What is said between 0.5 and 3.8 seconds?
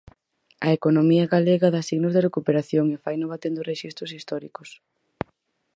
A economía galega dá signos de recuperación, e faino batendo